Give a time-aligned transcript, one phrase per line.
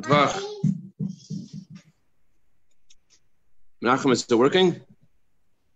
[0.00, 0.42] Good Vach.
[3.84, 4.80] Menachem, is still working?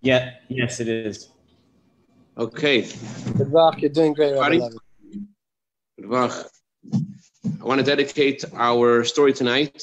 [0.00, 1.28] Yeah, yes, it is.
[2.38, 2.82] Okay.
[3.36, 6.46] Good Vach, you're doing great, Rabbi Good Vach.
[7.60, 9.78] I want to dedicate our story tonight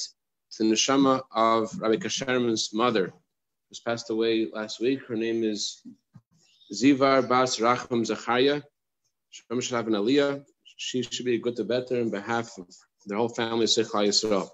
[0.54, 3.14] to the neshama of Rabbi Kasherman's mother,
[3.70, 5.02] who's passed away last week.
[5.08, 5.84] Her name is
[6.74, 8.64] Zivar Bas Racham Zachariah.
[9.30, 10.44] Shem should have an aliyah.
[10.78, 12.66] She should be a good to better on behalf of
[13.06, 14.50] their whole family, Sechla Yisrael.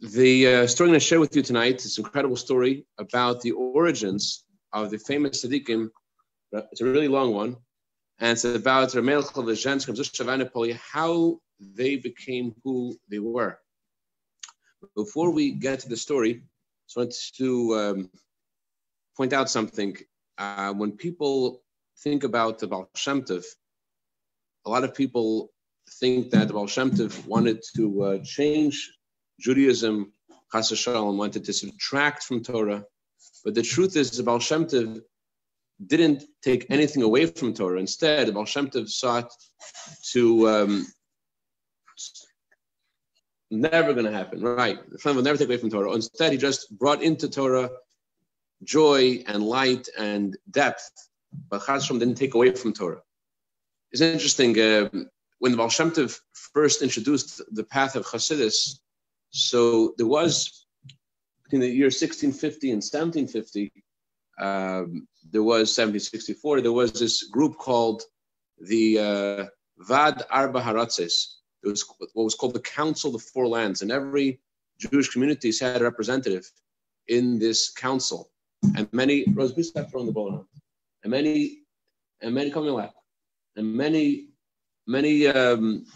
[0.00, 3.40] The uh, story I'm going to share with you tonight is an incredible story about
[3.40, 5.88] the origins of the famous tzaddikim.
[6.52, 7.56] It's a really long one,
[8.18, 8.92] and it's about
[10.92, 13.58] how they became who they were.
[14.94, 16.42] Before we get to the story, I
[16.86, 18.10] just want to um,
[19.16, 19.96] point out something.
[20.36, 21.62] Uh, when people
[22.00, 23.44] think about the Baal Shem Tov,
[24.66, 25.53] a lot of people
[25.90, 28.92] think that the Baal Shem Tov wanted to uh, change
[29.40, 30.12] Judaism,
[30.52, 32.84] Chas Shalom, wanted to subtract from Torah.
[33.44, 35.00] But the truth is, the Baal Shem Tov
[35.84, 37.80] didn't take anything away from Torah.
[37.80, 39.30] Instead, the Baal Shem Tov sought
[40.12, 40.86] to um,
[43.50, 44.78] never going to happen, right?
[44.90, 45.92] The Shem will never take away from Torah.
[45.92, 47.70] Instead, he just brought into Torah
[48.62, 50.90] joy and light and depth,
[51.50, 53.02] but Chas Shalom didn't take away from Torah.
[53.92, 54.58] It's interesting.
[54.58, 54.88] Uh,
[55.44, 58.78] when the Baal Shem Tov first introduced the path of Hasidus,
[59.28, 60.64] so there was
[61.42, 63.70] between the year 1650 and 1750,
[64.40, 68.04] um, there was 1764, there was this group called
[68.58, 69.44] the uh,
[69.86, 71.34] Vad Arba Haratzes.
[71.62, 71.84] It was
[72.14, 74.40] what was called the Council of the Four Lands, and every
[74.78, 76.50] Jewish community had a representative
[77.08, 78.30] in this council.
[78.78, 80.46] And many, Rose, please stop the ball around.
[81.02, 81.64] And many,
[82.22, 82.94] and many, come lap.
[83.56, 84.30] And many,
[84.86, 85.86] many um,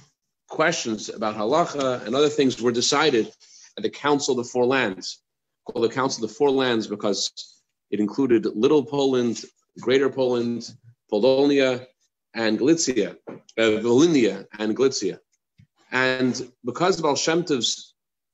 [0.48, 3.30] questions about halacha and other things were decided
[3.76, 5.22] at the Council of the Four Lands,
[5.66, 7.30] called the Council of the Four Lands because
[7.90, 9.44] it included Little Poland,
[9.80, 10.68] Greater Poland,
[11.08, 11.86] Polonia,
[12.34, 13.16] and Galicia,
[13.58, 15.20] uh, and Galicia.
[15.90, 17.44] And because of Shem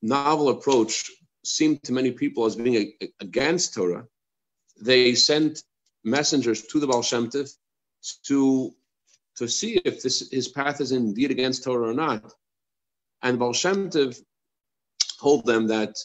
[0.01, 1.11] novel approach
[1.43, 4.05] seemed to many people as being a, a, against Torah,
[4.81, 5.63] they sent
[6.03, 7.29] messengers to the Baal Shem
[8.27, 8.71] to
[9.37, 12.33] to see if this his path is indeed against Torah or not.
[13.21, 14.17] And Baal Shem Tov
[15.19, 15.95] told them that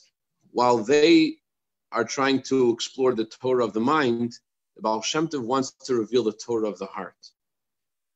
[0.52, 1.36] while they
[1.92, 4.34] are trying to explore the Torah of the mind,
[4.76, 7.28] the Baal Shem Tov wants to reveal the Torah of the heart.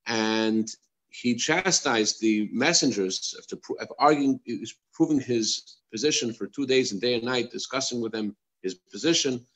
[0.06, 0.68] And
[1.08, 3.56] he chastised the messengers after
[3.98, 4.40] arguing,
[4.92, 9.46] proving his position for two days and day and night, discussing with them his position.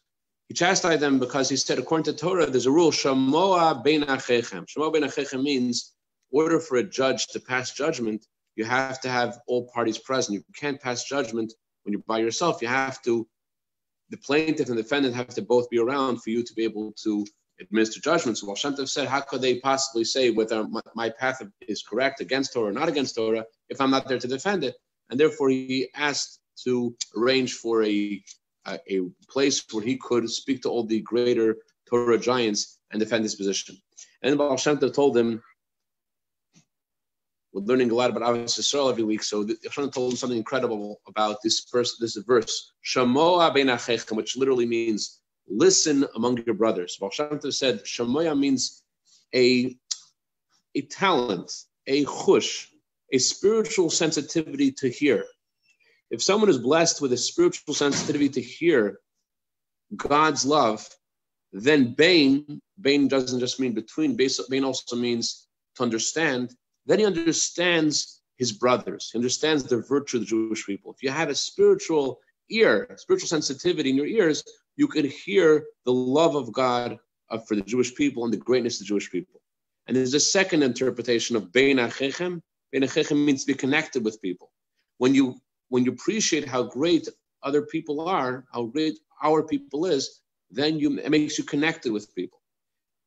[0.49, 4.67] He chastised them because he said, according to Torah, there's a rule, Shamoa bein achechem.
[4.67, 5.93] Shamoa bein achechem means,
[6.31, 8.27] order for a judge to pass judgment,
[8.57, 10.35] you have to have all parties present.
[10.35, 12.63] You can't pass judgment when you're by yourself.
[12.63, 13.29] You have to,
[14.11, 16.93] the plaintiff and the defendant have to both be around for you to be able
[17.05, 17.27] to
[17.61, 18.39] administer judgment.
[18.39, 22.21] So Shem Tov said, how could they possibly say whether my, my path is correct
[22.21, 24.77] against Torah or not against Torah if I'm not there to defend it?
[25.11, 28.23] And therefore he asked to arrange for a
[28.67, 31.57] a, a place where he could speak to all the greater
[31.89, 33.77] Torah giants and defend his position.
[34.23, 35.43] And Baal Shem Tov told him,
[37.53, 41.01] we're learning a lot about Avos Yisrael every week, so Hashem told him something incredible
[41.07, 46.97] about this verse, this verse, Shamoa ben achechem, which literally means listen among your brothers.
[47.01, 48.83] Baal Shem Tov said, Shamoya means
[49.35, 49.77] a,
[50.75, 51.53] a talent,
[51.87, 52.67] a chush,
[53.13, 55.25] a spiritual sensitivity to hear
[56.11, 58.99] if someone is blessed with a spiritual sensitivity to hear
[59.97, 60.89] God's love,
[61.53, 66.55] then Bain, Bain doesn't just mean between, Bain also means to understand.
[66.87, 69.11] Then he understands his brothers.
[69.13, 70.93] He understands the virtue of the Jewish people.
[70.93, 72.21] If you have a spiritual
[72.51, 74.45] ear, spiritual sensitivity in your ears,
[74.77, 76.99] you can hear the love of God
[77.47, 79.41] for the Jewish people and the greatness of the Jewish people.
[79.87, 82.41] And there's a second interpretation of Bein Achechem.
[82.73, 84.51] Bein Achechem means to be connected with people.
[84.99, 85.37] When you
[85.69, 87.09] when you appreciate how great
[87.43, 90.21] other people are, how great our people is,
[90.51, 92.41] then you, it makes you connected with people.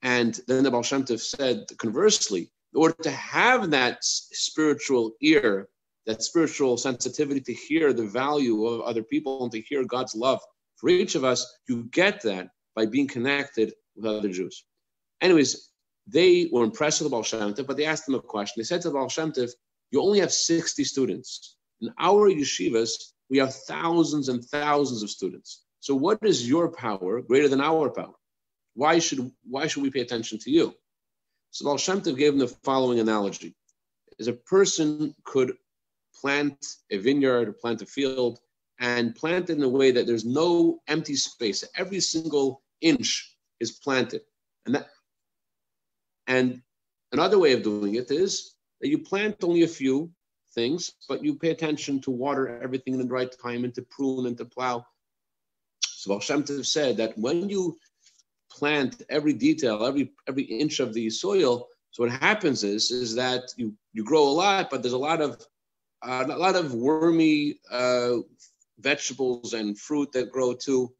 [0.03, 5.69] And then the Baal Shem Tov said, conversely, in order to have that spiritual ear,
[6.05, 10.39] that spiritual sensitivity to hear the value of other people and to hear God's love
[10.81, 14.65] for each of us, you get that by being connected with other Jews.
[15.21, 15.69] Anyways,
[16.07, 18.59] they were impressed with the Baal Shem Tov, but they asked him a question.
[18.59, 19.51] They said to the Baal Shem Tov,
[19.91, 21.57] you only have 60 students.
[21.81, 22.91] In our yeshivas,
[23.29, 25.63] we have thousands and thousands of students.
[25.79, 28.13] So what is your power greater than our power?
[28.75, 30.73] Why should, why should we pay attention to you?
[31.49, 33.55] So Baal Shem Tov gave him the following analogy.
[34.19, 35.53] Is a person could
[36.19, 38.39] plant a vineyard or plant a field
[38.79, 41.63] and plant it in a way that there's no empty space.
[41.75, 44.21] Every single inch is planted.
[44.65, 44.89] And that
[46.27, 46.61] and
[47.11, 50.11] another way of doing it is that you plant only a few
[50.53, 54.27] things, but you pay attention to water everything in the right time and to prune
[54.27, 54.85] and to plow.
[55.81, 57.77] So Baal Shem Tov said that when you
[58.51, 63.53] plant every detail, every every inch of the soil, so what happens is is that
[63.57, 65.45] you you grow a lot, but there's a lot of
[66.01, 68.17] uh, a lot of wormy uh,
[68.79, 70.91] vegetables and fruit that grow too.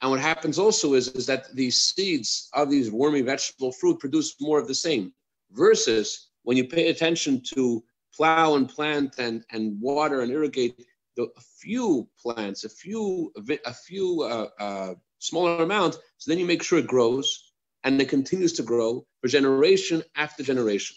[0.00, 4.40] And what happens also is, is that these seeds of these wormy vegetable fruit produce
[4.40, 5.12] more of the same.
[5.52, 7.82] Versus when you pay attention to
[8.18, 10.74] plow and plant and, and water and irrigate
[11.16, 13.32] the, a few plants, a few
[13.64, 17.52] a few uh, uh, smaller amount, so then you make sure it grows
[17.84, 20.96] and it continues to grow for generation after generation.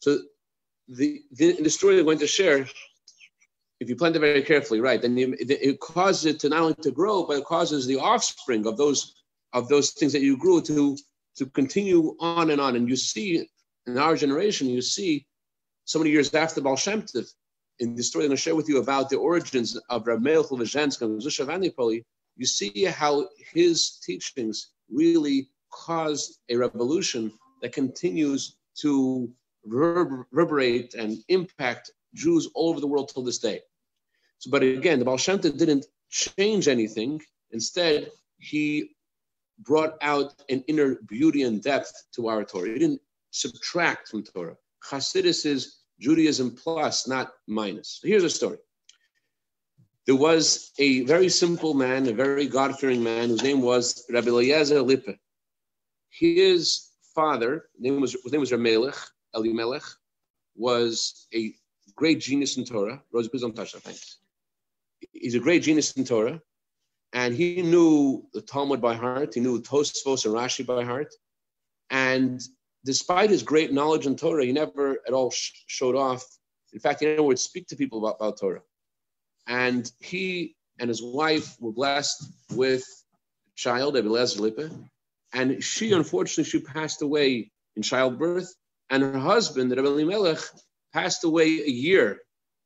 [0.00, 0.18] So
[0.88, 2.66] the, the, the story I'm going to share
[3.78, 6.60] if you plant it very carefully, right, then you, it, it, causes it to not
[6.60, 9.14] only to grow, but it causes the offspring of those
[9.52, 10.96] of those things that you grew to
[11.36, 12.76] to continue on and on.
[12.76, 13.46] And you see
[13.86, 15.26] in our generation, you see
[15.86, 17.32] so many years after Baal Shem Tov,
[17.78, 20.42] in the story I'm going to share with you about the origins of Rab Meir
[20.42, 22.04] Vanipoli,
[22.36, 29.30] you see how his teachings really caused a revolution that continues to
[29.64, 33.60] reverberate and impact Jews all over the world till this day.
[34.38, 37.22] So, but again, the Baal Shem Tov didn't change anything.
[37.52, 38.96] Instead, he
[39.60, 42.72] brought out an inner beauty and depth to our Torah.
[42.72, 43.00] He didn't
[43.30, 44.56] subtract from Torah.
[44.90, 48.00] Hasidus is Judaism plus, not minus.
[48.02, 48.58] Here's a story.
[50.06, 54.80] There was a very simple man, a very God-fearing man, whose name was Rabbi Eliezer
[54.80, 55.18] Lippe.
[56.10, 58.98] His father, name was, his name was Ramelech,
[59.34, 59.82] Elimelech,
[60.54, 61.52] was a
[61.96, 63.02] great genius in Torah.
[63.12, 63.82] Rose, touch that.
[63.82, 64.18] Thanks.
[65.12, 66.40] He's a great genius in Torah,
[67.12, 69.34] and he knew the Talmud by heart.
[69.34, 71.12] He knew Tosfos and Rashi by heart,
[71.90, 72.40] and
[72.86, 76.24] despite his great knowledge in Torah, he never at all sh- showed off.
[76.72, 78.62] In fact, he never would speak to people about, about Torah.
[79.48, 84.70] And he and his wife were blessed with a child, Eliezer Lippe,
[85.32, 88.54] and she, unfortunately, she passed away in childbirth,
[88.88, 90.38] and her husband, Rabbi Elimelech,
[90.92, 92.20] passed away a year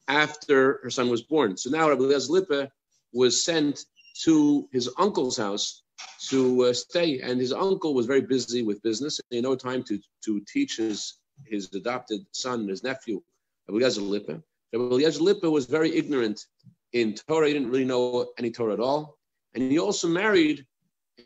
[0.06, 1.56] after her son was born.
[1.56, 2.70] So now Rabbi Lippe
[3.12, 3.84] was sent
[4.24, 5.82] to his uncle's house
[6.28, 9.20] to uh, stay, and his uncle was very busy with business.
[9.30, 11.14] He had no time to, to teach his,
[11.46, 13.22] his adopted son, his nephew,
[13.68, 14.42] Eliezer Lippe.
[14.72, 16.46] Rabbi Eliezer Lippe was very ignorant
[16.92, 17.46] in Torah.
[17.48, 19.18] He didn't really know any Torah at all.
[19.54, 20.66] And he also married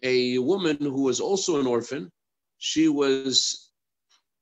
[0.03, 2.11] a woman who was also an orphan.
[2.59, 3.71] She was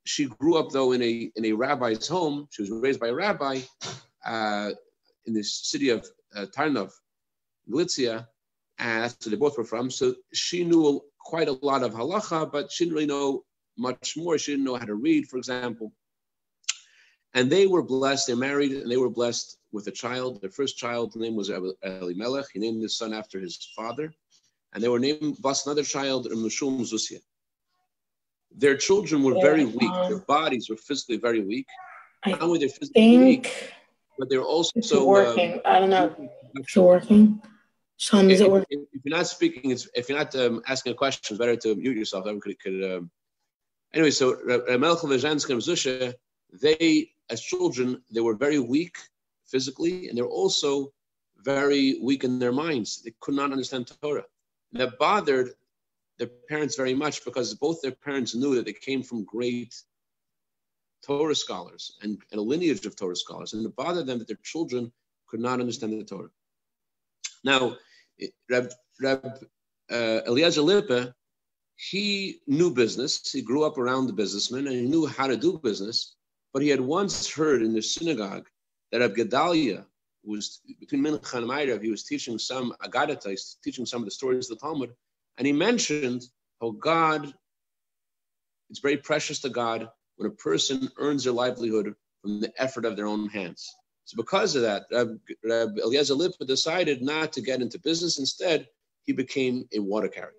[0.04, 2.48] she grew up though in a in a rabbi's home.
[2.50, 3.60] She was raised by a rabbi
[4.24, 4.70] uh,
[5.26, 6.92] in the city of uh, Tarnov,
[7.68, 8.28] Galicia,
[8.82, 9.90] and that's where they both were from.
[9.90, 13.44] So she knew quite a lot of halacha, but she didn't really know
[13.78, 14.36] much more.
[14.38, 15.92] She didn't know how to read, for example.
[17.34, 18.26] And they were blessed.
[18.26, 20.40] They're married, and they were blessed with a child.
[20.40, 22.46] Their first child, name was Elimelech.
[22.52, 24.12] He named his son after his father,
[24.72, 27.20] and they were named blessed another child, Meshulam Zusia.
[28.54, 29.94] Their children were very weak.
[30.08, 31.66] Their bodies were physically very weak.
[32.24, 33.72] I Not only they're physically weak,
[34.18, 35.60] but they're also it's working.
[35.64, 36.14] Uh, I don't know.
[36.56, 37.40] It's working.
[38.02, 38.66] Sean, is if, it?
[38.68, 41.96] If, you're not speaking, if you're not um, asking a question, it's better to mute
[41.96, 42.22] yourself.
[42.22, 43.10] Everyone could, could um...
[43.94, 44.10] anyway.
[44.10, 46.12] So Melchel Vezhansk and Zusha,
[46.60, 48.96] they as children they were very weak
[49.46, 50.92] physically, and they're also
[51.44, 53.02] very weak in their minds.
[53.02, 54.24] They could not understand Torah.
[54.72, 55.50] And that bothered
[56.18, 59.76] their parents very much because both their parents knew that they came from great
[61.06, 64.42] Torah scholars and, and a lineage of Torah scholars, and it bothered them that their
[64.42, 64.90] children
[65.28, 66.30] could not understand the Torah.
[67.44, 67.76] Now,
[68.50, 69.44] Reb, Reb
[69.90, 71.12] uh, Eliezer Lippe,
[71.76, 73.30] he knew business.
[73.30, 76.16] He grew up around the businessmen and he knew how to do business.
[76.52, 78.46] But he had once heard in the synagogue
[78.90, 79.86] that Reb Gedalia
[80.24, 84.58] was between Mincha and he was teaching some Agadatais, teaching some of the stories of
[84.58, 84.92] the Talmud,
[85.38, 86.22] and he mentioned
[86.60, 87.32] how God,
[88.70, 92.96] it's very precious to God when a person earns their livelihood from the effort of
[92.96, 93.74] their own hands.
[94.04, 94.84] So because of that,
[95.44, 98.18] Rab Eliezer Lippe decided not to get into business.
[98.18, 98.68] Instead,
[99.04, 100.32] he became a water carrier.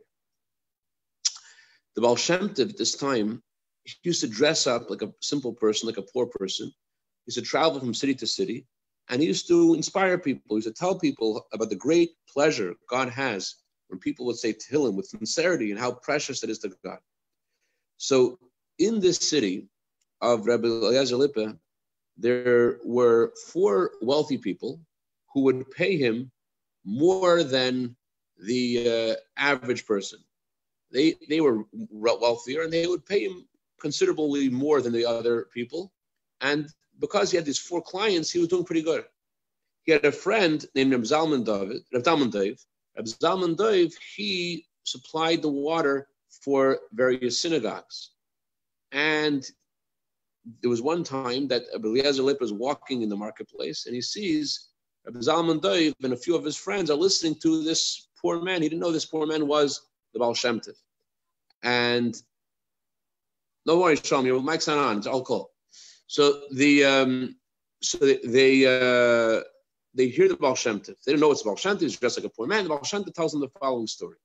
[1.96, 3.41] The Baal Shem at this time,
[3.84, 6.67] he used to dress up like a simple person, like a poor person.
[6.67, 8.65] He used to travel from city to city,
[9.10, 10.41] and he used to inspire people.
[10.50, 13.55] He used to tell people about the great pleasure God has
[13.88, 16.98] when people would say Tehillim with sincerity and how precious it is to God.
[17.98, 18.39] So
[18.79, 19.67] in this city
[20.22, 21.58] of Rabbi Eliezer Lippe,
[22.17, 24.79] there were four wealthy people
[25.34, 26.32] who would pay him
[26.86, 27.96] more than
[28.39, 30.20] the uh, average person.
[30.91, 33.48] They, they were wealthier and they would pay him
[33.79, 35.91] considerably more than the other people.
[36.41, 39.05] And because he had these four clients, he was doing pretty good.
[39.84, 42.63] He had a friend named Reb Zalman David, Reb Zalman Dave.
[42.96, 48.12] Reb Zalman Dave, he supplied the water for various synagogues.
[48.91, 49.43] And
[50.62, 54.69] there was one time that Eliezer Lippe was walking in the marketplace and he sees
[55.05, 58.62] Rabbi Zalman Dov and a few of his friends are listening to this poor man.
[58.62, 59.81] He didn't know this poor man was
[60.13, 60.75] the Baal Shem Tov.
[61.63, 62.15] And
[63.65, 65.51] no worries, Shalom, your mic's not on, it's all cool.
[66.07, 67.35] So the um,
[67.81, 69.41] so they they, uh,
[69.93, 70.95] they hear the Baal Shem Tov.
[71.05, 72.63] They don't know it's Baal Shem Tov, he's dressed like a poor man.
[72.63, 74.17] The Baal Shem Tov tells them the following story.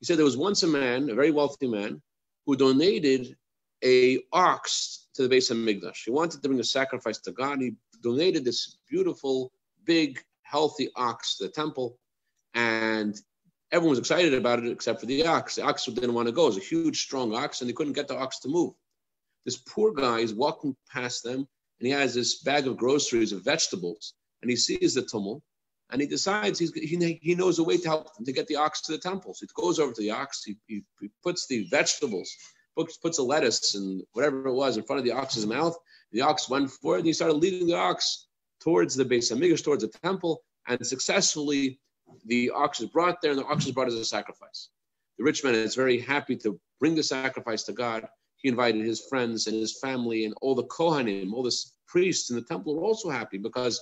[0.00, 2.02] He said there was once a man, a very wealthy man,
[2.44, 3.36] who donated
[3.82, 6.04] a ox to the Beis HaMikdash.
[6.04, 7.60] He wanted to bring a sacrifice to God.
[7.60, 9.52] He donated this beautiful,
[9.84, 11.98] big, healthy ox to the temple,
[12.54, 13.18] and
[13.72, 15.56] everyone was excited about it except for the ox.
[15.56, 16.44] The ox didn't want to go.
[16.44, 18.74] It was a huge, strong ox, and they couldn't get the ox to move.
[19.44, 21.46] This poor guy is walking past them,
[21.80, 25.42] and he has this bag of groceries of vegetables, and he sees the tumult,
[25.90, 28.80] and he decides he, he knows a way to help them to get the ox
[28.82, 29.34] to the temple.
[29.34, 32.34] So he goes over to the ox, he, he, he puts the vegetables
[32.76, 35.76] puts, a lettuce and whatever it was in front of the ox's mouth.
[36.12, 38.26] The ox went for it and he started leading the ox
[38.60, 41.78] towards the Beis HaMikdash, towards the temple, and successfully
[42.26, 44.70] the ox is brought there and the ox is brought as a sacrifice.
[45.18, 48.08] The rich man is very happy to bring the sacrifice to God.
[48.36, 52.36] He invited his friends and his family and all the Kohanim, all the priests in
[52.36, 53.80] the temple were also happy because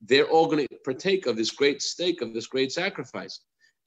[0.00, 3.40] they're all going to partake of this great stake, of this great sacrifice.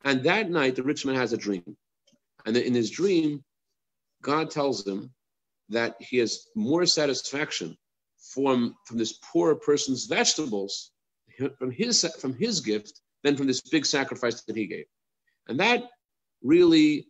[0.04, 1.76] And that night, the rich man has a dream.
[2.46, 3.44] And in his dream,
[4.22, 5.12] God tells him
[5.70, 7.78] that he has more satisfaction
[8.34, 10.92] from, from this poor person's vegetables,
[11.60, 14.86] from his, from his gift, than from this big sacrifice that he gave.
[15.48, 15.90] And that
[16.44, 17.08] really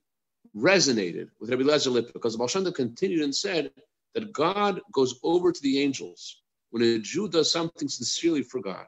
[0.55, 3.71] resonated with Rabbi Lezer because the Tov continued and said
[4.13, 8.85] that God goes over to the angels when a Jew does something sincerely for God.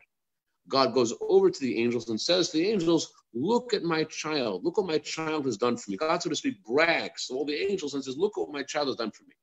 [0.67, 4.63] God goes over to the angels and says to the angels, Look at my child.
[4.63, 5.98] Look what my child has done for me.
[5.98, 8.88] God, so to speak, brags to all the angels and says, Look what my child
[8.88, 9.33] has done for me.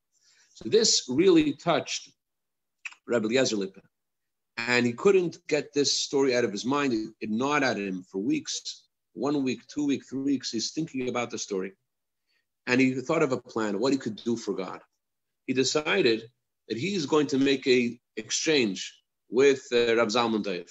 [0.55, 2.09] So this really touched
[3.07, 3.83] Rabbi Eliezer Lippin.
[4.57, 7.13] And he couldn't get this story out of his mind.
[7.21, 10.51] It, gnawed at him for weeks one week, two weeks, three weeks.
[10.51, 11.73] He's thinking about the story.
[12.65, 14.81] And he thought of a plan, what he could do for God.
[15.45, 16.23] He decided
[16.67, 18.93] that he is going to make a exchange
[19.29, 20.69] with uh, Rab Zalman Dayev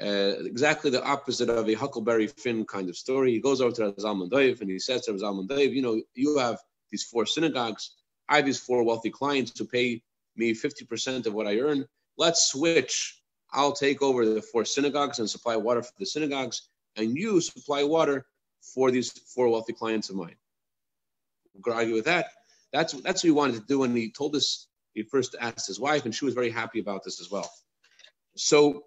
[0.00, 3.32] uh, exactly the opposite of a Huckleberry Finn kind of story.
[3.32, 6.38] He goes over to Zalman Doiv and he says to Zalman Doiv, you know, you
[6.38, 6.58] have
[6.90, 7.96] these four synagogues.
[8.28, 10.02] I have these four wealthy clients to pay
[10.36, 11.86] me 50% of what I earn.
[12.16, 13.20] Let's switch.
[13.52, 17.82] I'll take over the four synagogues and supply water for the synagogues, and you supply
[17.82, 18.26] water
[18.60, 20.36] for these four wealthy clients of mine.
[21.54, 22.26] We could argue with that.
[22.72, 23.84] That's, that's what he wanted to do.
[23.84, 27.04] And he told us, he first asked his wife, and she was very happy about
[27.04, 27.50] this as well.
[28.36, 28.84] So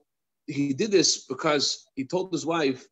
[0.51, 2.87] he did this because he told his wife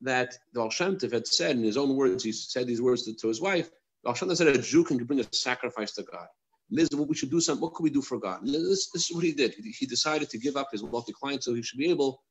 [0.00, 3.14] that the Baal Shem had said in his own words, he said these words to,
[3.14, 3.70] to his wife,
[4.02, 6.26] Baal Shem said a Jew can bring a sacrifice to God.
[6.70, 7.40] Is what we should do.
[7.40, 7.62] Something.
[7.62, 8.40] What could we do for God?
[8.42, 9.54] This, this is what he did.
[9.54, 12.22] He, he decided to give up his wealthy client so he should be able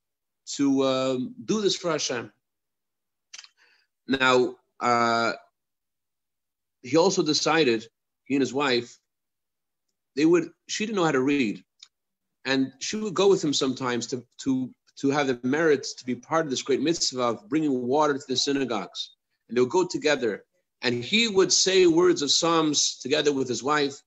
[0.56, 2.32] to um, do this for Hashem.
[4.08, 5.34] Now, uh,
[6.82, 7.88] he also decided,
[8.26, 8.98] he and his wife,
[10.16, 11.64] they would, she didn't know how to read
[12.46, 16.16] and she would go with him sometimes to, to, to have the merits to be
[16.16, 19.12] part of this great mitzvah of bringing water to the synagogues.
[19.48, 20.44] And they would go together.
[20.82, 24.02] And he would say words of Psalms together with his wife,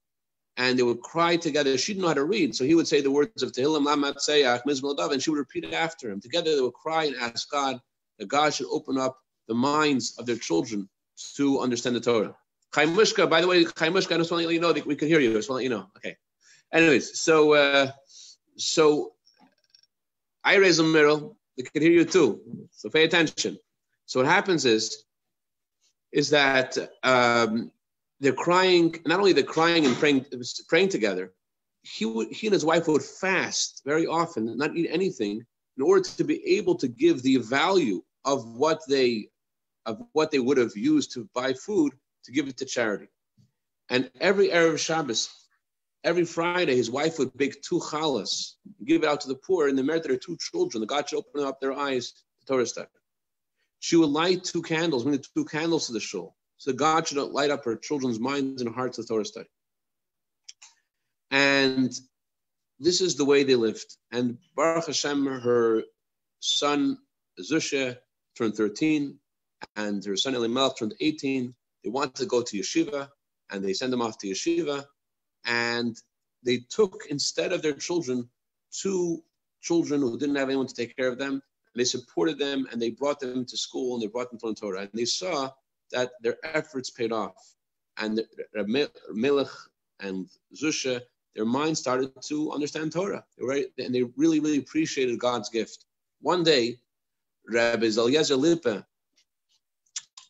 [0.59, 1.77] and they would cry together.
[1.79, 4.17] She didn't know how to read, so he would say the words of Tehillim, Lamat
[4.17, 6.21] Seyach, Mizmor and she would repeat it after him.
[6.21, 7.81] Together they would cry and ask God
[8.19, 10.89] that God should open up the minds of their children
[11.37, 12.35] to understand the Torah.
[12.73, 15.09] Chaimushka, by the way, Chaimushka, I just want to let you know that we can
[15.09, 15.31] hear you.
[15.31, 15.87] I just want to let you know.
[15.97, 16.17] Okay.
[16.73, 17.91] Anyways, so uh,
[18.57, 19.13] so
[20.45, 21.21] I raise a mirror,
[21.57, 22.41] they can hear you too.
[22.71, 23.59] So pay attention.
[24.07, 25.05] So what happens is,
[26.13, 27.71] is that um,
[28.21, 28.95] they're crying.
[29.07, 30.27] Not only they're crying and praying,
[30.69, 31.33] praying together.
[31.83, 35.45] He would, he and his wife would fast very often, not eat anything,
[35.77, 39.29] in order to be able to give the value of what they,
[39.85, 41.93] of what they would have used to buy food
[42.25, 43.09] to give it to charity.
[43.89, 45.31] And every Erev Shabbos,
[46.07, 49.77] every Friday, his wife would bake two challahs, give it out to the poor, and
[49.77, 52.89] the merit their two children, the God should open up their eyes to Torah study.
[53.81, 57.19] She would light two candles, bring the two candles to the shul, so God should
[57.19, 59.49] light up her children's minds and hearts to Torah study.
[61.33, 61.93] And
[62.79, 63.97] this is the way they lived.
[64.13, 65.83] And Baruch Hashem, her
[66.39, 66.99] son
[67.41, 67.99] Zusha
[68.39, 69.19] turned 13,
[69.75, 71.53] and her son Elimelech turned 18.
[71.83, 73.09] They wanted to go to yeshiva,
[73.51, 74.85] and they sent them off to yeshiva.
[75.47, 75.97] And
[76.43, 78.29] they took, instead of their children,
[78.71, 79.23] two
[79.63, 81.33] children who didn't have anyone to take care of them.
[81.33, 84.49] And they supported them, and they brought them to school, and they brought them to
[84.49, 84.81] the Torah.
[84.81, 85.51] And they saw
[85.93, 87.55] that their efforts paid off.
[87.99, 88.21] And
[89.11, 89.49] Melech
[90.01, 91.01] and Zusha,
[91.35, 93.25] their minds started to understand Torah.
[93.41, 93.67] Right?
[93.79, 95.85] And they really, really appreciated God's gift.
[96.21, 96.79] One day,
[97.49, 98.85] Rabbi Eliezer Lippe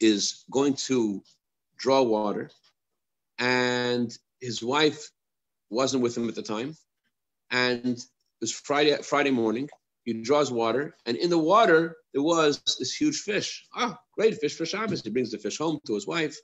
[0.00, 1.22] is going to
[1.78, 2.50] draw water,
[3.38, 5.10] and his wife
[5.70, 6.76] wasn't with him at the time.
[7.50, 8.04] And it
[8.40, 9.68] was Friday, Friday morning.
[10.04, 13.66] He draws water, and in the water there was this huge fish.
[13.74, 15.02] Ah, great fish for Shabbos.
[15.02, 16.36] He brings the fish home to his wife,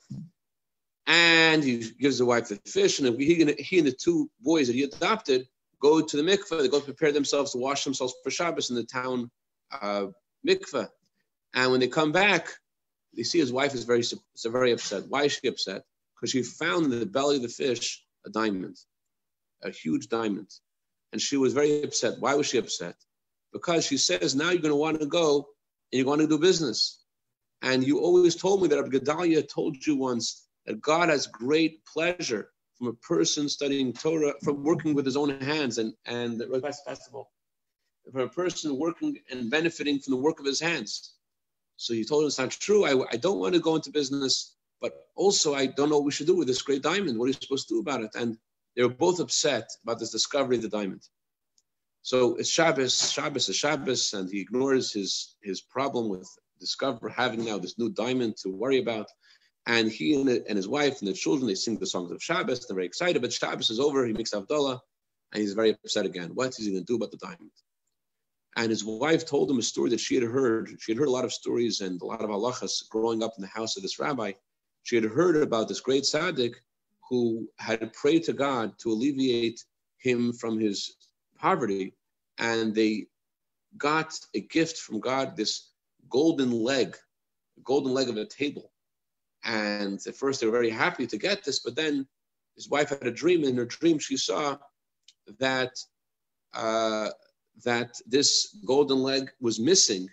[1.07, 2.99] and he gives the wife the fish.
[2.99, 5.47] And he, he and the two boys that he adopted
[5.81, 6.59] go to the mikveh.
[6.59, 9.31] They go prepare themselves to wash themselves for Shabbos in the town
[9.71, 10.07] uh,
[10.45, 10.89] mikveh.
[11.53, 12.49] And when they come back,
[13.15, 14.13] they see his wife is very, is
[14.45, 15.03] very upset.
[15.07, 15.83] Why is she upset?
[16.23, 18.77] Because she found in the belly of the fish a diamond,
[19.61, 20.49] a huge diamond.
[21.11, 22.19] And she was very upset.
[22.19, 22.95] Why was she upset?
[23.53, 25.35] because she says, now you're going to want to go
[25.91, 27.03] and you're going to do business.
[27.61, 31.85] And you always told me that Rabbi Gedalia told you once that God has great
[31.85, 36.73] pleasure from a person studying Torah, from working with his own hands and, and the
[36.85, 37.31] festival,
[38.11, 41.13] from a person working and benefiting from the work of his hands.
[41.77, 42.85] So he told him it's not true.
[42.85, 46.11] I, I don't want to go into business, but also I don't know what we
[46.11, 47.17] should do with this great diamond.
[47.17, 48.11] What are you supposed to do about it?
[48.15, 48.37] And
[48.75, 51.01] they were both upset about this discovery of the diamond.
[52.01, 56.27] So it's Shabbos, Shabbos is Shabbos, and he ignores his, his problem with
[56.59, 59.07] discover having now this new diamond to worry about.
[59.67, 62.67] And he and, and his wife and the children, they sing the songs of Shabbos.
[62.67, 64.05] They're very excited, but Shabbos is over.
[64.05, 64.79] He makes Havdalah,
[65.31, 66.31] and he's very upset again.
[66.33, 67.51] What is he going to do about the diamond?
[68.57, 70.75] And his wife told him a story that she had heard.
[70.79, 73.41] She had heard a lot of stories and a lot of halachas growing up in
[73.41, 74.33] the house of this rabbi.
[74.83, 76.55] She had heard about this great tzaddik
[77.09, 79.63] who had prayed to God to alleviate
[79.97, 80.95] him from his
[81.37, 81.93] poverty,
[82.37, 83.07] and they
[83.77, 85.71] got a gift from God, this
[86.09, 86.97] golden leg,
[87.63, 88.71] golden leg of a table.
[89.43, 92.07] And at first they were very happy to get this, but then
[92.55, 93.39] his wife had a dream.
[93.41, 94.57] and In her dream, she saw
[95.39, 95.73] that
[96.53, 97.09] uh,
[97.63, 100.07] that this golden leg was missing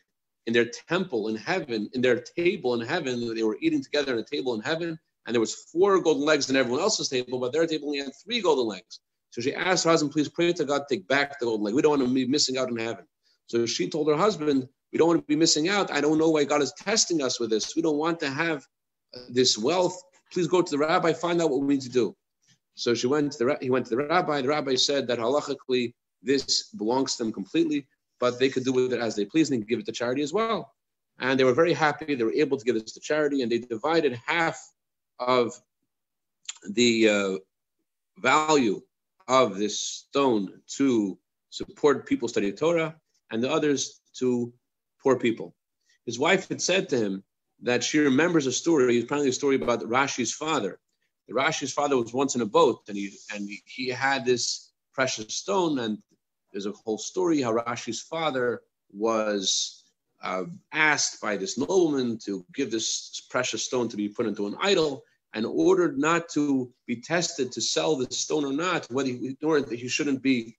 [0.50, 3.32] in their temple in heaven, in their table in heaven.
[3.36, 6.50] They were eating together at a table in heaven, and there was four golden legs
[6.50, 8.98] in everyone else's table, but their table only had three golden legs.
[9.30, 11.74] So she asked her husband, please pray to God, take back the golden leg.
[11.74, 13.04] We don't want to be missing out in heaven.
[13.46, 15.92] So she told her husband, we don't want to be missing out.
[15.92, 17.76] I don't know why God is testing us with this.
[17.76, 18.66] We don't want to have
[19.28, 20.02] this wealth.
[20.32, 22.16] Please go to the rabbi, find out what we need to do.
[22.74, 24.42] So she went to the, he went to the rabbi.
[24.42, 27.86] The rabbi said that halachically this belongs to them completely,
[28.20, 30.32] but they could do with it as they please and give it to charity as
[30.32, 30.72] well.
[31.18, 32.14] And they were very happy.
[32.14, 34.60] They were able to give this to charity, and they divided half
[35.18, 35.60] of
[36.68, 37.38] the uh,
[38.18, 38.80] value
[39.28, 41.18] of this stone to
[41.50, 42.94] support people studying Torah
[43.30, 44.52] and the others to
[45.02, 45.54] poor people.
[46.06, 47.24] His wife had said to him
[47.62, 50.78] that she remembers a story, apparently a story about Rashi's father.
[51.30, 55.78] Rashi's father was once in a boat and he and he had this precious stone,
[55.78, 55.98] and
[56.52, 59.84] there's a whole story how Rashi's father was
[60.22, 64.56] uh, asked by this nobleman to give this precious stone to be put into an
[64.60, 69.36] idol, and ordered not to be tested to sell the stone or not, whether he,
[69.40, 70.56] nor that he shouldn't be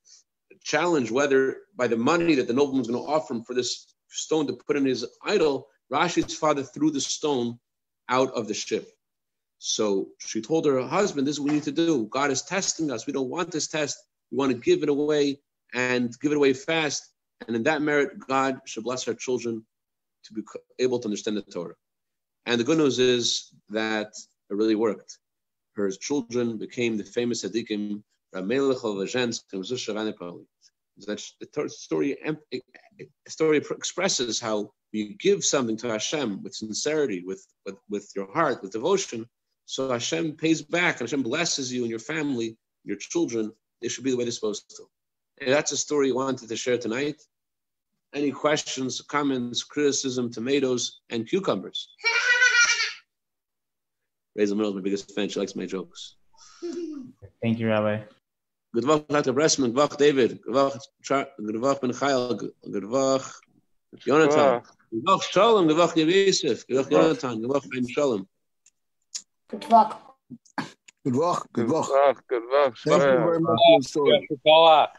[0.64, 3.96] challenged whether by the money that the nobleman was going to offer him for this
[4.10, 7.60] stone to put in his idol, Rashi's father threw the stone
[8.10, 8.90] out of the ship.
[9.58, 12.06] So she told her husband, This is what we need to do.
[12.06, 13.06] God is testing us.
[13.06, 13.98] We don't want this test.
[14.32, 15.40] We want to give it away
[15.74, 17.12] and give it away fast.
[17.48, 19.66] And in that merit, God should bless our children
[20.26, 20.42] to be
[20.80, 21.76] able to understand the Torah.
[22.46, 24.14] And the good news is that
[24.50, 25.18] it really worked.
[25.76, 28.04] Her children became the famous Tzaddikim,
[28.36, 29.94] Ramelech of Azhensk and Zusha
[30.98, 32.18] That the story,
[33.28, 38.62] story expresses how you give something to Hashem with sincerity, with, with, with your heart,
[38.62, 39.28] with devotion,
[39.72, 43.54] so Hashem pays back and Hashem blesses you and your family, your children.
[43.82, 44.84] They should be the way they're supposed to.
[45.40, 47.22] And that's a story I wanted to share tonight.
[48.14, 51.90] Any questions, comments, criticism, tomatoes, and cucumbers?
[54.36, 55.30] Reza Middle is my biggest fan.
[55.30, 56.16] She likes my jokes.
[57.42, 58.04] Thank you, Rabbi.
[58.74, 59.34] Good luck, Dr.
[59.34, 59.68] Bressman.
[59.68, 60.42] Good luck, David.
[60.42, 62.52] Good luck, good luck, Ben Chayil.
[62.72, 63.34] Good luck,
[63.98, 64.62] Jonathan.
[64.92, 65.68] Good luck, Shalom.
[65.68, 66.68] Good luck, Yosef.
[66.68, 67.42] Good luck, Jonathan.
[67.42, 68.28] Good luck, Ben Shalom.
[69.50, 70.18] Good luck.
[71.04, 71.48] Good luck.
[71.52, 72.24] Good luck.
[72.30, 72.78] Good luck.
[72.78, 74.28] Thank you very much for the story.
[74.30, 74.98] Good luck.